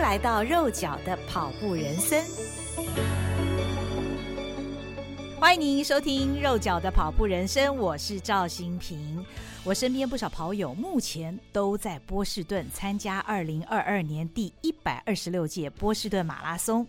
[0.00, 2.24] 来到肉脚的跑步人生，
[5.38, 9.24] 欢迎您收听肉脚的跑步人生，我是赵新平。
[9.62, 16.86] 我身边不少跑友目前都在波士顿参加二零二二年第一百二十六届波士顿马拉松。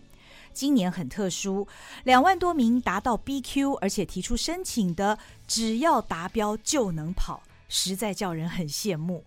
[0.54, 1.68] 今年很特殊，
[2.04, 9.22] 两万多名达到 BQ 而且提出申请的，只要达标就能跑，实在叫人很羡慕。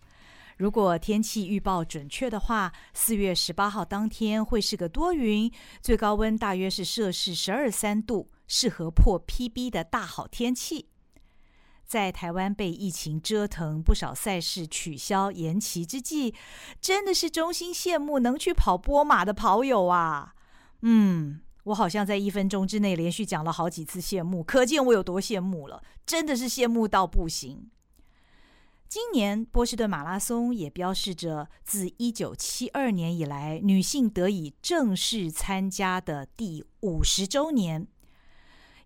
[0.57, 5.51] 如果天气预报准确的话，四月十八号当天会是个多云，
[5.81, 10.87] 最高温大约是摄氏十二三度，适合破 PB 的大好天气。
[11.85, 16.33] 在台湾被疫情折腾，不少赛事取消延期之际，
[16.79, 20.33] 真的是衷心羡慕能去跑波马的跑友啊！
[20.81, 27.69] 嗯，我好像在一分钟之内连续讲了好几次羡慕，可见我有多羡慕了，真的是羡慕到不行。
[28.87, 37.87] 今年波士顿马拉松也标示着自一九七二年以来女性得以正式参加的第五十周年。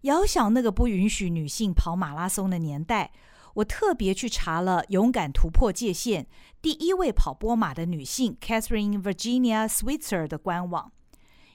[0.02, 3.12] 遥想那个不允许女性跑马拉松的年代，
[3.56, 6.26] 我特别去查了勇敢突破界限
[6.62, 10.92] 第一位跑波马的女性 Catherine Virginia Switzer 的官网。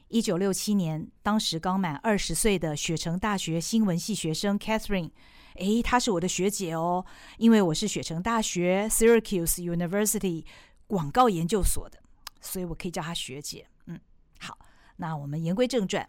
[0.08, 5.10] 一九六七年，当时刚满二十岁的雪城大学新闻系学生 Catherine。
[5.54, 7.04] 诶，她是我的学姐哦，
[7.38, 10.44] 因为我是雪城大学 Syracuse University
[10.86, 12.00] 广告研究所的，
[12.40, 13.66] 所以我可以叫她学姐。
[13.86, 14.00] 嗯，
[14.40, 14.58] 好，
[14.96, 16.08] 那我们言归正传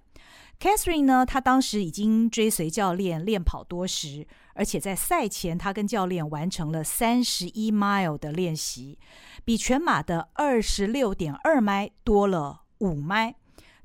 [0.59, 8.97] ，Catherine 呢，她当时已经追随教练练跑多时，而且在赛前，她跟教练完成了三十一 mile 的练习，
[9.43, 13.35] 比全马的二十六点二迈多了五迈，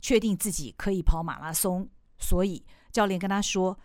[0.01, 1.87] 确定自己可以跑马拉松，
[2.19, 3.79] 所以教练跟她说。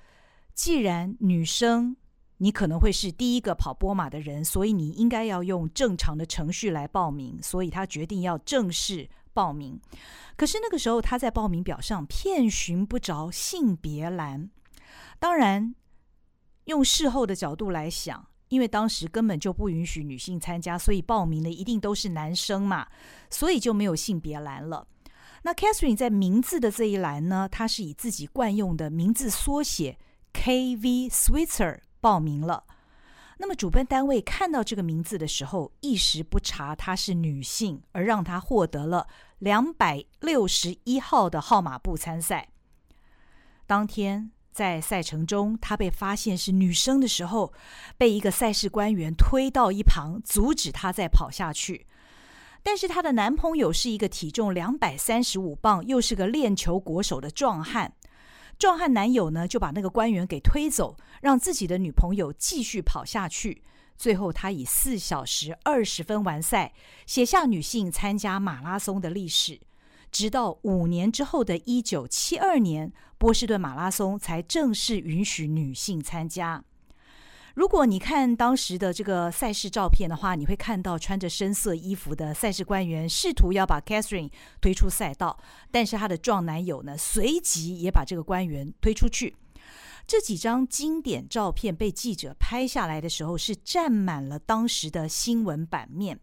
[0.55, 1.97] 既然女生，
[2.37, 7.37] 你可能会是第一个跑波马的人，所以你应该要用正常的程序来报名。
[7.43, 9.77] 所以他决定要正式报名。
[10.37, 14.49] 可是那个时候他在报名表上遍寻不着性别栏。
[15.19, 15.75] 当然，
[16.65, 22.87] 用事后的角度来想，因为当时根本就不允许女性参加，所以报名的一定都是男生嘛，
[23.29, 24.87] 所以就没有性别栏了。
[25.43, 29.97] 那 Catherine 在名字的这一栏呢，她是以自己惯用的名字缩写。
[30.35, 32.65] KV Switzer 报名了，
[33.39, 39.07] 那么主办单位看到这个名字的时候，一时不查她是女性，而让她获得了
[39.39, 42.49] 两百六十一号的号码布参赛。
[43.65, 47.51] 当天在赛程中，她被发现是女生的时候，
[47.97, 51.87] 被一个赛事官员推到一旁，阻止她再跑下去。
[52.61, 57.93] 但是她的男朋友是一个体重两百三十五磅，又是个练球国手的壮汉。
[58.57, 63.61] 壮汉男友呢，就把那个官员给推走，让自己的女朋友继续跑下去。
[63.97, 66.73] 最后，他以四小时二十分完赛，
[67.05, 69.59] 写下女性参加马拉松的历史。
[70.11, 76.63] 直到五年之后的一九七二年，波士顿马拉松才正式允许女性参加。
[77.55, 84.29] 如果你看当时的这个赛事照片的话，你会看到穿着深色衣服的赛事官员试图要把 Catherine
[84.59, 85.39] 推出赛道，
[85.71, 89.37] 但是她的壮男友呢，随即也把这个官员推出去。
[90.05, 96.19] 这几张经典照片被记者拍下来的时候，是占满了当时的新闻版面。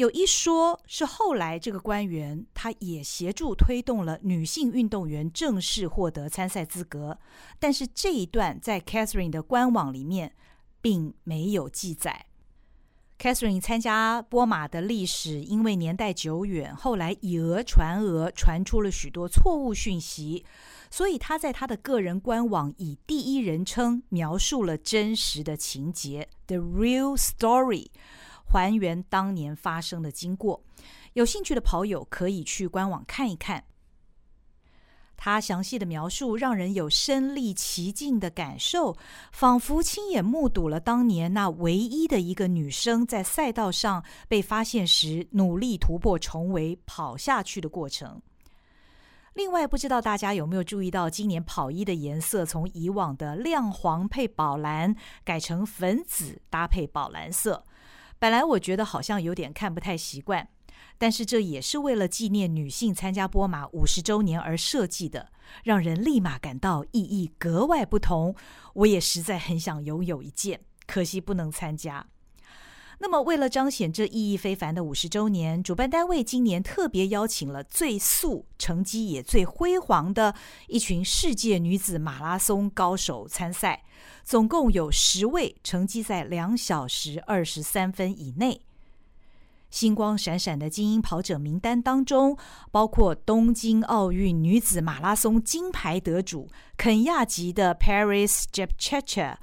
[0.00, 7.18] 有一说是后来这个官员他也协助推动了女性运动员正式获得参赛资格，
[7.58, 10.32] 但是这一段在 Catherine 的官网里面
[10.80, 12.24] 并没有记载。
[13.18, 20.46] Catherine 参加波马的历史因为年代久远，后来以讹传讹，传出了许多错误讯息，
[20.90, 27.88] 所以他在他的个人官网以第一人称描述了真实的情节，The real story。
[28.50, 30.60] 还原当年发生的经过，
[31.12, 33.64] 有兴趣的跑友可以去官网看一看。
[35.16, 38.96] 他详细的描述让人有身历其境的感受，
[39.32, 48.20] 仿佛亲眼目睹了当年那唯一的一个女生在赛道上被发现时努力突破重围跑下去的过程。
[49.34, 57.64] 另外，不知道大家有没有注意到，今年跑衣的颜色从以往的亮黄配宝蓝改成粉紫搭配宝蓝色。
[58.20, 60.46] 本来我觉得好像有点看不太习惯，
[60.98, 65.32] 但是这也是为了纪念女性参加波马五十周年而设计的，
[65.64, 68.36] 让人立马感到意义格外不同。
[68.74, 72.08] 我也实在很想拥有一件，可惜不能参加。
[73.02, 80.34] 那么，为了彰显这意义非凡的五十周年，主办单位今年特别邀请了最速、成绩也最辉煌的
[80.68, 83.84] 一群世界女子马拉松高手参赛，
[84.22, 88.60] 总共有十位成绩在两小时二十三分以内。
[89.70, 92.36] 星光闪闪的精英跑者名单当中，
[92.70, 99.36] 包括东京奥运女子马拉松金牌得主肯亚籍的 Paris Jepchirchir，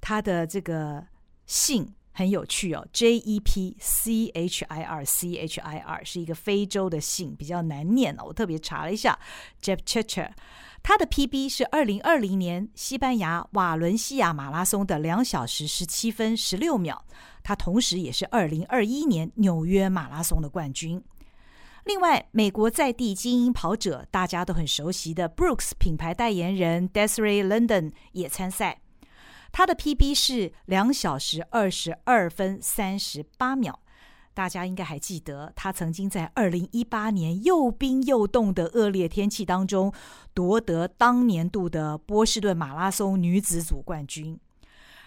[0.00, 1.06] 她的这个
[1.46, 8.24] 姓很有趣哦，J E P C H I R C H I R 是一个非洲的姓，比较难念哦。
[8.26, 9.18] 我特别查了一下
[9.62, 10.30] ，Jepchirchir，
[10.82, 17.04] 他的 PB 是二零二零年西班牙瓦伦西亚马拉松的两小时十七分十六秒。
[17.42, 21.02] 他同时也是二零二一年纽约马拉松的冠军。
[21.84, 28.80] 另外，美国在地精英跑者大家都很熟悉的 Brooks 品牌代言人 Desiree London 也参赛，
[29.52, 33.78] 他的 PB 是两小时二十二分三十八秒。
[34.34, 39.92] 大家应该还记得，他曾经在二零一八年又冰又冻的恶劣天气当中
[40.32, 44.40] 夺得当年度的波士顿马拉松女子组冠军。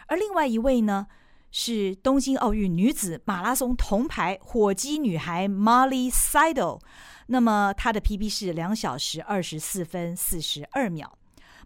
[0.06, 1.08] 而另外一位呢，
[1.50, 6.80] 是东京奥运女子马拉松铜牌火鸡女孩 Molly Seidel，
[7.26, 11.18] 那么她的 PB 是两小时二十四分四十二秒。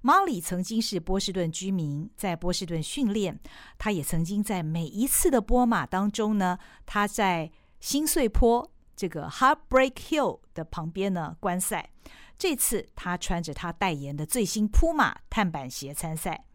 [0.02, 3.40] Molly 曾经是波士顿居民，在波士顿训练，
[3.78, 11.90] 她也曾经在每一次的波马当中呢，她在新穗坡这个 Heartbreak Hill 的旁边呢观赛。
[12.38, 16.46] 这次她穿着她代言的最新普马碳板鞋参赛。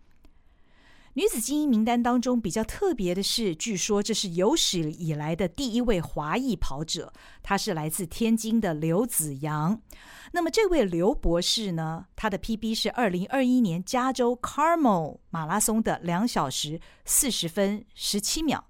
[1.17, 9.81] 女子精英名单当中比较特别的是，据说这是有史以来的第一位华裔跑者，她是来自天津的刘子扬。
[10.33, 18.65] 那么这位刘博士呢，他的 PB 是二零二一年加州 Carmel 马拉松的两小时四十分十七秒。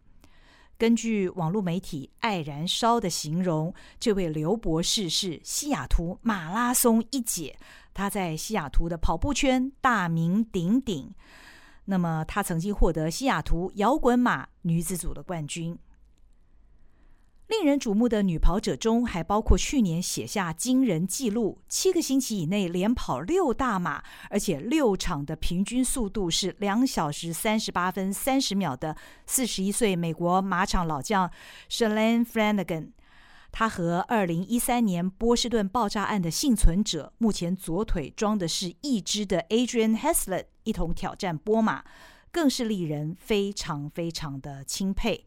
[0.76, 7.56] 根据网络媒体“爱燃烧”的形容，这位刘博士是西雅图马拉松一姐，
[7.94, 11.14] 她在西雅图的跑步圈大名鼎鼎。
[11.86, 15.78] 那么，她曾经获得西雅图摇滚马女子组的冠军。
[17.46, 28.96] 令人瞩目的女跑者中，还包括去年写下惊人纪录，七个星期以内连跑六大马，而且六场的平均速度是两小时三十八分三十秒的
[29.26, 31.30] 四十一岁美国马场老将
[31.69, 32.92] Shalane Flanagan。
[33.56, 41.84] 他和二零一三年波士顿爆炸案的幸存者，目前左腿装的是一只的 Adrian Heslett 一同挑战波马，
[42.32, 45.26] 更是令人非常非常的钦佩。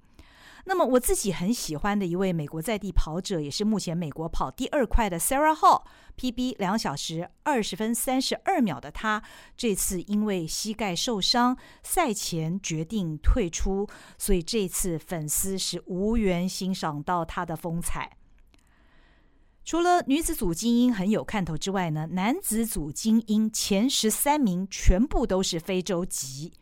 [0.65, 9.23] 那么我自己很喜欢的一位美国在地跑者，也是目前美国跑第二快的 Sarah Hall，PB 两小时二十分三十二秒的他，
[9.55, 13.87] 这次因为膝盖受伤，赛前决定退出，
[14.17, 18.16] 所以这次粉丝是无缘欣赏到他的风采。
[19.67, 26.53] 除了女子组精英很有看头之外呢，男子组精英前十三名全部都是非洲籍。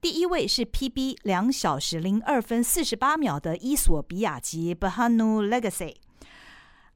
[0.00, 5.96] 第一位是 PB 两小时零二分四十八秒的伊索比亚籍 Bahanu Legacy，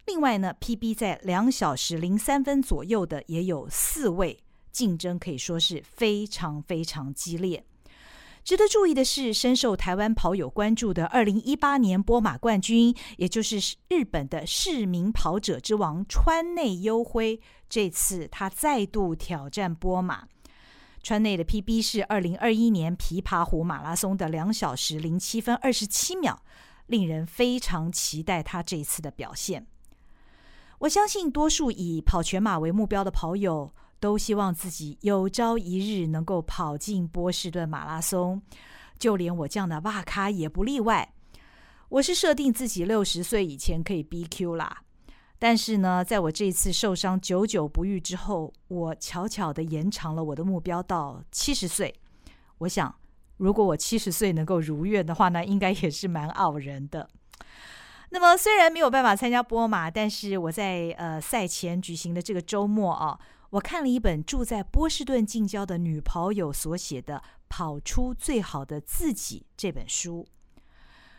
[0.07, 7.63] 另外呢，PB 在两小时零三分左右的也有四位，竞争可以说是非常非常激烈。
[8.45, 20.27] 值得注意的是，深受台湾跑友关注的二零一八年波马冠军，也就是日本的市民跑者之王川内优辉，这次他再度挑战波马。
[21.05, 26.43] 川内的 PB 是二零二一年琵琶湖马拉松的两小时零七分二十七秒，
[26.87, 29.67] 令人非常期待他这一次的表现。
[30.81, 38.43] 我相信多数以跑全马为目标的跑友都希望自己有朝一日能够跑进波士顿马拉松，
[38.99, 41.15] 就连我这样的哇咖也不例外。
[41.89, 44.83] 我是设定自己六十岁以前可以 BQ 啦。
[45.39, 51.95] 但是呢，在我这次受伤久久不愈之后，我悄悄地延长了我的目标到七十岁。
[52.59, 52.93] 我想，
[53.37, 57.09] 如果我七十岁能够如愿的话，那应该也是蛮傲人的。
[58.11, 63.17] 那么，虽然没有办法参加波马，但是我在呃赛前举行的这个周末啊，
[63.53, 67.17] 我看了一本住在波士顿近郊的女跑友所写的
[67.51, 70.27] 《跑出最好的自己》这本书。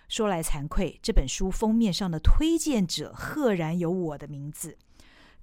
[0.10, 4.76] 说来惭愧，这本书封面上的推荐者赫然有我的名字。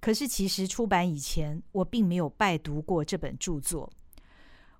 [0.00, 3.92] 可是其实出版以前，我并没有拜读过这本著作。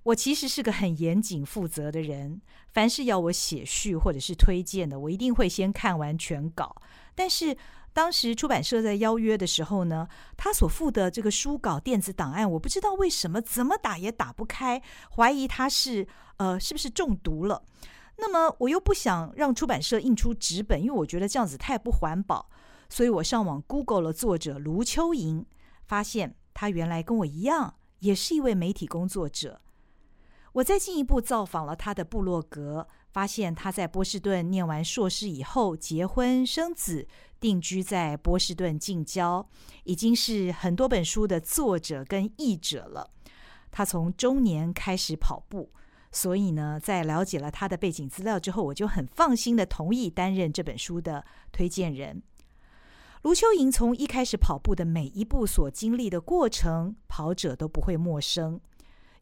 [0.03, 2.41] 我其实是个很严谨负责的人，
[2.73, 6.75] 凡是要我写序或者是推荐的，我一定会先看完全稿。
[7.15, 7.57] 但是
[7.93, 14.81] 当时出版社在邀约的时候呢，他所附的这个书稿电子档案，我不知道为什么怎么打也打不开，
[15.17, 16.07] 怀疑他是
[16.37, 17.63] 呃是不是中毒了。
[18.19, 22.49] 那么我又不想让出版社印出纸本，因为我觉得这样子太不环保，
[22.89, 25.45] 所以我上网 Google 了作者卢秋莹，
[25.87, 29.61] 发现他原来跟我一样，也是一位媒体工作者。
[30.55, 37.07] 我再进一步造访了他的部落格，发现他在波士顿念完硕士以后结婚生子，
[37.41, 39.49] 定居在波士顿近郊，
[39.85, 43.11] 已经是很多本书的作者跟译者了。
[43.71, 45.73] 他从中年开始跑步，
[46.13, 52.23] 所以呢，在了解了他的背景资料之后，我就很放心的同意担任这本书的推荐人。
[53.23, 58.61] 卢秋莹从一开始跑步的每一步所经历的过程，跑者都不会陌生，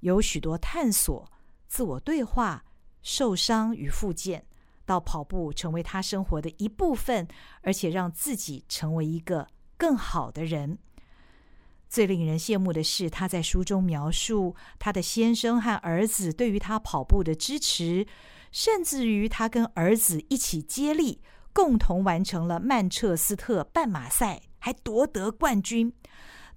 [0.01, 1.31] 有许多探索、
[1.67, 2.65] 自我对话、
[3.03, 4.47] 受伤与复健，
[4.89, 7.29] 到跑步成为他生活的一部分，
[7.61, 10.79] 而且让自己成为一个更好的人。
[11.91, 18.07] 最令人羡慕的是，他在书中描述他的先生和儿子对于他跑步的支持，
[18.51, 21.21] 甚至于他跟儿子一起接力，
[21.53, 25.93] 共同完成了曼彻斯特半马赛，还夺得冠军。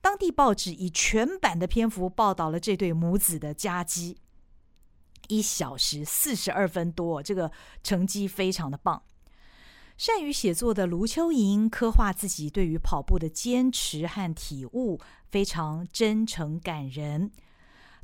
[0.01, 4.17] 当地报纸以全版的篇幅报道了这对母子的佳绩，
[5.31, 7.49] 一小时四十二分多，这个
[7.81, 9.01] 成绩非常的棒。
[9.97, 17.31] 善于写作的卢秋莹刻画自己对于跑步的坚持和体悟，非常真诚感人。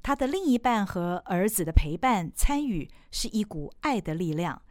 [0.01, 4.62] 他的另一半和儿子的陪伴参与，是一股爱的力量，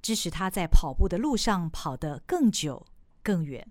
[0.00, 2.86] 支持他在跑步的路上跑得更久
[3.22, 3.66] 更远。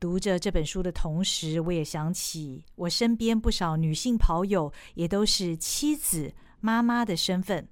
[0.00, 6.34] 读着这本书的同时，我也想起我身边不少女性跑友，也都是妻子、
[6.66, 7.68] 妈妈的身份，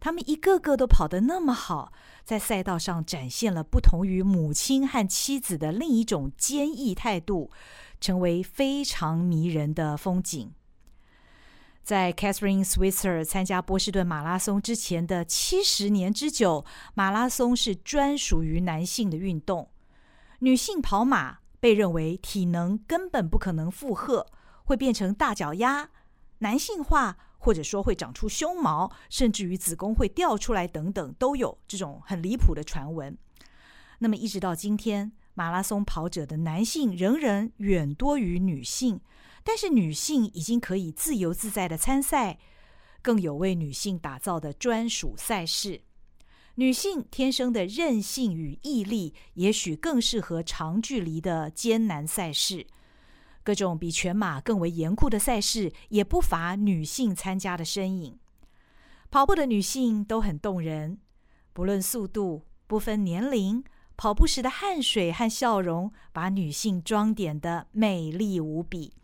[0.00, 1.92] 他们一个个都跑得那么好。
[2.24, 7.52] 在赛道上展现了不同于母亲和妻子的另一种坚毅态度，
[8.00, 10.52] 成为非常迷人的风景。
[11.84, 19.70] 在 Catherine Switzer 参加波士顿马拉松之前的七十年之久，马拉松是专属于男性的运动。
[20.40, 24.26] 女性跑马被认为体能根本不可能负荷，
[24.64, 25.90] 会变成大脚丫、
[26.38, 27.18] 男性化。
[27.42, 33.18] 或者说会长出胸毛，甚至于子宫会掉出来等等，都有这种很离谱的传闻。
[33.98, 39.00] 那么一直到今天，马拉松跑者的男性仍然远多于女性，
[39.42, 42.38] 但是女性已经可以自由自在的参赛，
[43.02, 45.80] 更有为女性打造的专属赛事。
[46.54, 52.68] 女性天生的韧性与毅力，也许更适合长距离的艰难赛事。
[53.42, 58.18] 各种比全马更为严酷的赛事，也不乏女性参加的身影。
[59.10, 60.98] 跑步的女性都很动人，
[61.52, 63.62] 不论速度，不分年龄，
[63.96, 68.94] 跑步时的汗水和笑容，把女性装点的美丽无比。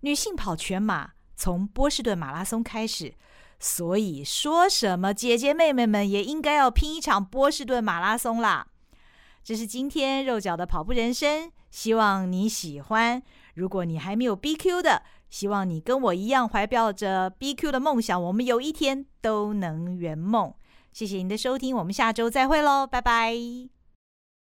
[0.00, 3.14] 女性跑全马，从波士顿马拉松开始，
[3.60, 8.66] 所以说什么姐姐妹妹们也应该要拼一场波士顿马拉松啦。
[9.44, 13.22] 这是今天肉脚的跑步人生，希望你喜欢。
[13.54, 20.52] 如果你还没有 BQ 的，希望你跟我一样怀抱着 BQ 的梦想，我们有一天都能圆梦。
[20.92, 23.73] 谢谢您的收听，我们下周再会喽，拜拜。